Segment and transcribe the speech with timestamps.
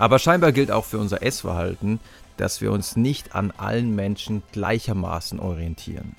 [0.00, 2.00] Aber scheinbar gilt auch für unser Essverhalten,
[2.38, 6.16] dass wir uns nicht an allen Menschen gleichermaßen orientieren.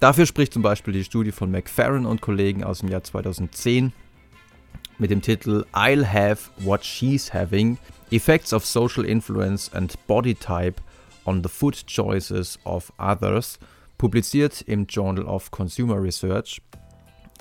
[0.00, 3.92] Dafür spricht zum Beispiel die Studie von McFerrin und Kollegen aus dem Jahr 2010
[4.98, 7.76] mit dem Titel I'll Have What She's Having
[8.10, 10.80] Effects of Social Influence and Body Type
[11.26, 13.58] on the Food Choices of Others,
[13.98, 16.62] publiziert im Journal of Consumer Research.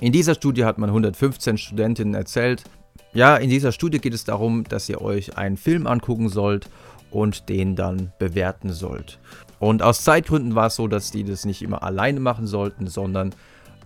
[0.01, 2.65] In dieser Studie hat man 115 Studentinnen erzählt,
[3.17, 6.69] ja, in dieser Studie geht es darum, dass ihr euch einen Film angucken sollt
[7.09, 9.17] und den dann bewerten sollt.
[9.57, 13.33] Und aus Zeitgründen war es so, dass die das nicht immer alleine machen sollten, sondern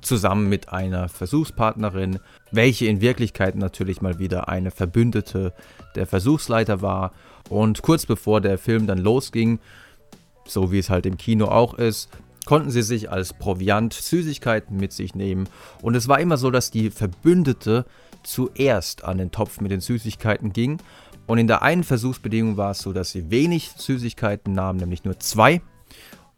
[0.01, 2.19] zusammen mit einer Versuchspartnerin,
[2.51, 5.53] welche in Wirklichkeit natürlich mal wieder eine Verbündete
[5.95, 7.13] der Versuchsleiter war.
[7.49, 9.59] Und kurz bevor der Film dann losging,
[10.45, 12.09] so wie es halt im Kino auch ist,
[12.45, 15.47] konnten sie sich als Proviant Süßigkeiten mit sich nehmen.
[15.81, 17.85] Und es war immer so, dass die Verbündete
[18.23, 20.79] zuerst an den Topf mit den Süßigkeiten ging.
[21.27, 25.19] Und in der einen Versuchsbedingung war es so, dass sie wenig Süßigkeiten nahmen, nämlich nur
[25.19, 25.61] zwei.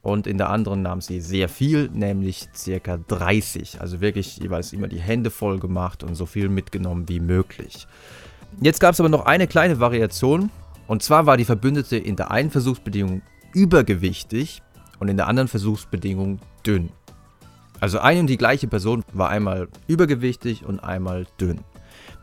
[0.02, 3.80] Und in der anderen nahm sie sehr viel, nämlich circa 30.
[3.80, 7.88] Also wirklich jeweils immer die Hände voll gemacht und so viel mitgenommen wie möglich.
[8.60, 10.50] Jetzt gab es aber noch eine kleine Variation.
[10.88, 13.22] Und zwar war die Verbündete in der einen Versuchsbedingung
[13.54, 14.62] übergewichtig
[15.00, 16.90] und in der anderen Versuchsbedingung dünn.
[17.80, 21.60] Also eine und die gleiche Person war einmal übergewichtig und einmal dünn.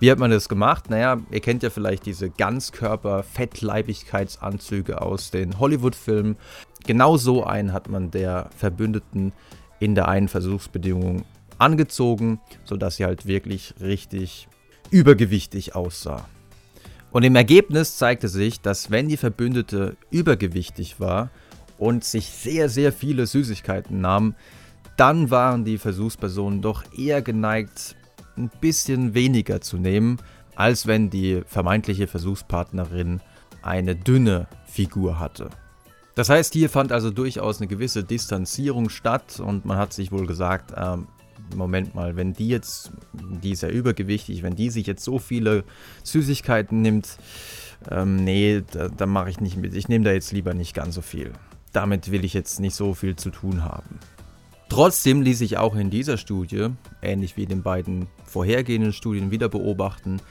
[0.01, 0.89] Wie hat man das gemacht?
[0.89, 6.39] Naja, ihr kennt ja vielleicht diese Ganzkörper-Fettleibigkeitsanzüge aus den Hollywood-Filmen.
[6.87, 9.35] Genau so einen hat man der Verbündeten
[9.79, 11.27] in der einen Versuchsbedingung
[11.59, 14.49] angezogen, sodass sie halt wirklich richtig
[14.91, 16.27] übergewichtig aussah.
[17.11, 21.29] Und im Ergebnis zeigte sich, dass wenn die Verbündete übergewichtig war
[21.77, 24.35] und sich sehr, sehr viele Süßigkeiten nahm,
[24.97, 27.97] dann waren die Versuchspersonen doch eher geneigt,
[28.41, 30.19] ein bisschen weniger zu nehmen,
[30.57, 33.21] als wenn die vermeintliche Versuchspartnerin
[33.63, 35.51] eine dünne Figur hatte.
[36.15, 40.27] Das heißt, hier fand also durchaus eine gewisse Distanzierung statt und man hat sich wohl
[40.27, 41.07] gesagt, ähm,
[41.57, 45.65] Moment mal, wenn die jetzt, die ist ja übergewichtig, wenn die sich jetzt so viele
[46.03, 47.19] Süßigkeiten nimmt,
[47.91, 49.75] ähm, nee, da, da mache ich nicht mit.
[49.75, 51.33] Ich nehme da jetzt lieber nicht ganz so viel.
[51.73, 53.99] Damit will ich jetzt nicht so viel zu tun haben.
[54.71, 56.69] Trotzdem ließ sich auch in dieser Studie,
[57.03, 60.23] ähnlich wie in den beiden vorhergehenden Studien, wieder beobachten,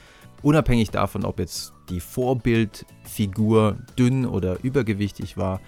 [0.42, 5.60] unabhängig davon, ob jetzt die Vorbildfigur dünn oder übergewichtig war,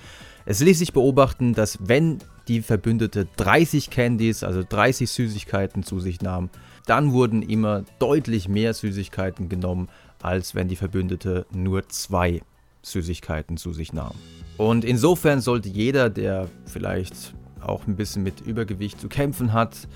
[0.46, 2.18] es ließ sich beobachten, dass wenn
[2.48, 6.48] die Verbündete 30 Candies, also 30 Süßigkeiten zu sich nahm,
[6.86, 9.88] dann wurden immer deutlich mehr Süßigkeiten genommen,
[10.22, 12.40] als wenn die Verbündete nur zwei
[12.82, 14.14] Süßigkeiten zu sich nahm.
[14.56, 19.88] Und insofern sollte jeder, der vielleicht auch ein bisschen mit Übergewicht zu kämpfen hat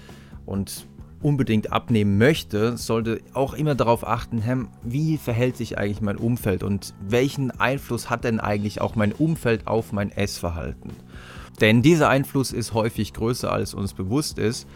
[0.45, 0.87] und
[1.23, 6.95] unbedingt abnehmen möchte, sollte auch immer darauf achten, wie verhält sich eigentlich mein Umfeld und
[7.01, 10.93] welchen Einfluss hat denn eigentlich auch mein Umfeld auf mein Essverhalten.
[11.61, 14.69] Denn dieser Einfluss ist häufig größer, als uns bewusst ist.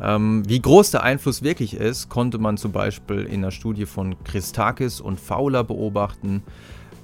[0.00, 4.22] Ähm, wie groß der Einfluss wirklich ist, konnte man zum Beispiel in einer Studie von
[4.24, 6.42] Christakis und Fowler beobachten,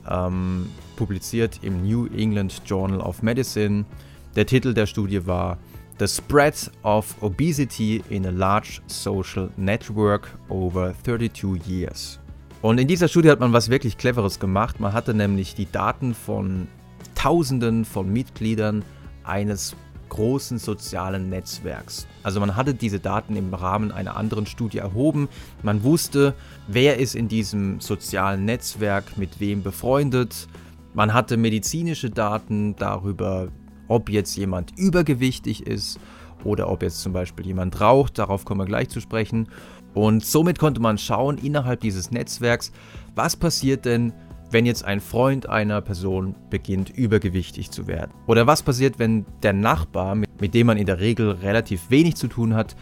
[0.08, 3.86] ähm, publiziert im New England Journal of Medicine.
[4.34, 5.58] Der Titel der Studie war
[5.98, 12.18] The Spread of Obesity in a Large Social Network over 32 Years.
[12.62, 14.80] Und in dieser Studie hat man was wirklich Cleveres gemacht.
[14.80, 16.66] Man hatte nämlich die Daten von
[17.14, 18.82] Tausenden von Mitgliedern
[19.22, 19.76] eines
[20.08, 22.06] großen sozialen Netzwerks.
[22.22, 25.28] Also man hatte diese Daten im Rahmen einer anderen Studie erhoben.
[25.62, 26.34] Man wusste,
[26.68, 30.48] wer ist in diesem sozialen Netzwerk mit wem befreundet.
[30.94, 33.48] Man hatte medizinische Daten darüber,
[33.88, 35.98] ob jetzt jemand übergewichtig ist
[36.44, 39.48] oder ob jetzt zum Beispiel jemand raucht, darauf kommen wir gleich zu sprechen.
[39.94, 42.72] Und somit konnte man schauen innerhalb dieses Netzwerks,
[43.14, 44.12] was passiert denn,
[44.50, 48.12] wenn jetzt ein Freund einer Person beginnt übergewichtig zu werden.
[48.26, 52.28] Oder was passiert, wenn der Nachbar, mit, dem man in der Regel relativ wenig zu
[52.28, 52.76] tun hat,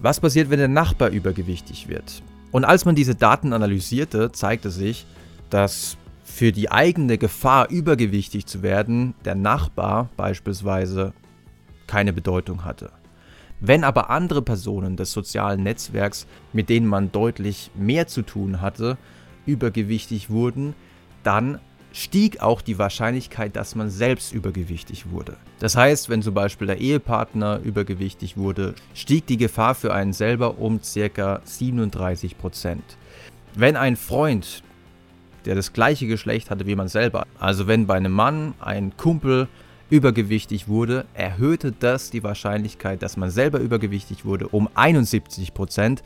[0.00, 2.22] was passiert, wenn der Nachbar übergewichtig wird.
[2.50, 5.06] Und als man diese Daten analysierte, zeigte sich,
[5.48, 5.96] dass
[6.32, 11.12] für die eigene Gefahr, übergewichtig zu werden, der Nachbar beispielsweise
[11.86, 12.90] keine Bedeutung hatte.
[13.60, 18.96] Wenn aber andere Personen des sozialen Netzwerks, mit denen man deutlich mehr zu tun hatte,
[19.44, 20.74] übergewichtig wurden,
[21.22, 21.60] dann
[21.92, 25.36] stieg auch die Wahrscheinlichkeit, dass man selbst übergewichtig wurde.
[25.58, 30.58] Das heißt, wenn zum Beispiel der Ehepartner übergewichtig wurde, stieg die Gefahr für einen selber
[30.58, 31.42] um ca.
[31.46, 32.78] 37%.
[33.54, 34.62] Wenn ein Freund
[35.44, 37.26] der das gleiche Geschlecht hatte wie man selber.
[37.38, 39.48] Also wenn bei einem Mann ein Kumpel
[39.90, 46.02] übergewichtig wurde, erhöhte das die Wahrscheinlichkeit, dass man selber übergewichtig wurde, um 71 Prozent.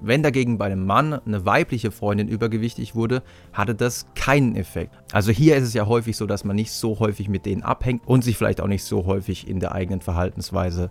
[0.00, 4.94] Wenn dagegen bei einem Mann eine weibliche Freundin übergewichtig wurde, hatte das keinen Effekt.
[5.12, 8.06] Also hier ist es ja häufig so, dass man nicht so häufig mit denen abhängt
[8.06, 10.90] und sich vielleicht auch nicht so häufig in der eigenen Verhaltensweise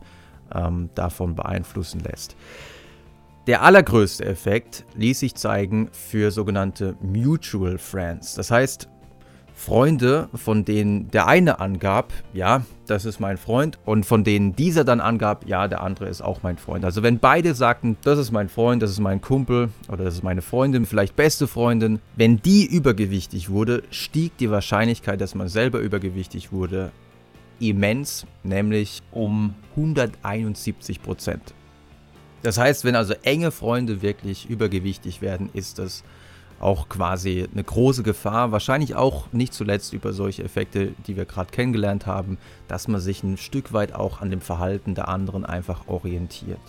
[0.54, 2.36] ähm, davon beeinflussen lässt.
[3.48, 8.36] Der allergrößte Effekt ließ sich zeigen für sogenannte Mutual Friends.
[8.36, 8.90] Das heißt,
[9.54, 14.84] Freunde, von denen der eine angab, ja, das ist mein Freund, und von denen dieser
[14.84, 16.84] dann angab, ja, der andere ist auch mein Freund.
[16.84, 20.24] Also wenn beide sagten, das ist mein Freund, das ist mein Kumpel oder das ist
[20.24, 25.80] meine Freundin, vielleicht beste Freundin, wenn die übergewichtig wurde, stieg die Wahrscheinlichkeit, dass man selber
[25.80, 26.92] übergewichtig wurde,
[27.62, 31.54] immens, nämlich um 171 Prozent.
[32.48, 36.06] Das heißt, wenn also enge Freunde wirklich übergewichtig werden, ist das
[36.62, 41.52] auch quasi eine große Gefahr, wahrscheinlich auch nicht zuletzt über solche Effekte, die wir gerade
[41.52, 42.38] kennengelernt haben,
[42.70, 46.62] dass man sich ein Stück weit auch an dem Verhalten der anderen einfach orientiert.